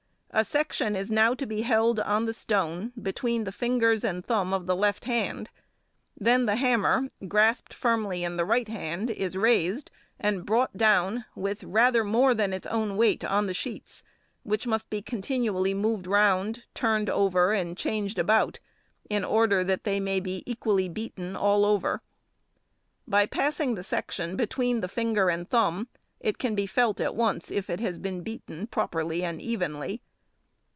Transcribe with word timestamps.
A 0.33 0.45
section 0.45 0.95
is 0.95 1.11
now 1.11 1.33
to 1.33 1.45
be 1.45 1.63
held 1.63 1.99
on 1.99 2.25
the 2.25 2.33
stone 2.33 2.93
between 3.01 3.43
the 3.43 3.51
fingers 3.51 4.05
and 4.05 4.23
thumb 4.25 4.53
of 4.53 4.65
the 4.65 4.77
left 4.77 5.03
hand; 5.03 5.49
then 6.17 6.45
the 6.45 6.55
hammer, 6.55 7.09
grasped 7.27 7.73
firmly 7.73 8.23
in 8.23 8.37
the 8.37 8.45
right 8.45 8.69
hand, 8.69 9.09
is 9.09 9.35
raised, 9.35 9.91
and 10.17 10.45
brought 10.45 10.77
down 10.77 11.25
with 11.35 11.65
rather 11.65 12.05
more 12.05 12.33
than 12.33 12.53
its 12.53 12.65
own 12.67 12.95
weight 12.95 13.25
on 13.25 13.45
the 13.45 13.53
sheets, 13.53 14.03
which 14.43 14.65
must 14.65 14.89
be 14.89 15.01
continually 15.01 15.73
moved 15.73 16.07
round, 16.07 16.63
turned 16.73 17.09
over 17.09 17.51
and 17.51 17.77
changed 17.77 18.17
about, 18.17 18.57
in 19.09 19.25
order 19.25 19.65
that 19.65 19.83
they 19.83 19.99
may 19.99 20.21
be 20.21 20.43
equally 20.45 20.87
beaten 20.87 21.35
all 21.35 21.65
over. 21.65 21.97
|10| 23.05 23.11
By 23.11 23.25
passing 23.25 23.75
the 23.75 23.83
section 23.83 24.37
between 24.37 24.79
the 24.79 24.87
finger 24.87 25.29
and 25.29 25.49
thumb, 25.49 25.89
it 26.21 26.37
can 26.37 26.55
be 26.55 26.67
felt 26.67 27.01
at 27.01 27.15
once, 27.17 27.51
if 27.51 27.69
it 27.69 27.81
has 27.81 27.99
been 27.99 28.21
beaten 28.23 28.67
properly 28.67 29.25
and 29.25 29.41
evenly. 29.41 30.01